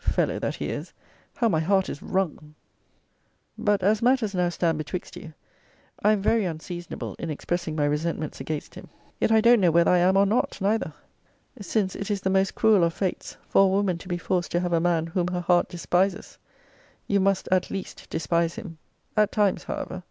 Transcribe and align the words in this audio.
Fellow, 0.00 0.40
that 0.40 0.56
he 0.56 0.70
is! 0.70 0.92
How 1.36 1.48
my 1.48 1.60
heart 1.60 1.88
is 1.88 2.02
wrung 2.02 2.56
But 3.56 3.80
as 3.80 4.02
matters 4.02 4.34
now 4.34 4.48
stand 4.48 4.76
betwixt 4.78 5.14
you, 5.14 5.34
I 6.02 6.10
am 6.10 6.20
very 6.20 6.44
unseasonable 6.44 7.14
in 7.20 7.30
expressing 7.30 7.76
my 7.76 7.84
resentments 7.84 8.40
against 8.40 8.74
him. 8.74 8.88
Yet 9.20 9.30
I 9.30 9.40
don't 9.40 9.60
know 9.60 9.70
whether 9.70 9.92
I 9.92 9.98
am 9.98 10.16
or 10.16 10.26
not, 10.26 10.60
neither; 10.60 10.92
since 11.60 11.94
it 11.94 12.10
is 12.10 12.22
the 12.22 12.28
most 12.28 12.56
cruel 12.56 12.82
of 12.82 12.92
fates, 12.92 13.36
for 13.46 13.62
a 13.62 13.68
woman 13.68 13.96
to 13.98 14.08
be 14.08 14.18
forced 14.18 14.50
to 14.50 14.58
have 14.58 14.72
a 14.72 14.80
man 14.80 15.06
whom 15.06 15.28
her 15.28 15.42
heart 15.42 15.68
despises. 15.68 16.38
You 17.06 17.20
must, 17.20 17.48
at 17.52 17.70
least, 17.70 18.10
despise 18.10 18.56
him; 18.56 18.78
at 19.16 19.30
times, 19.30 19.62
however. 19.62 20.02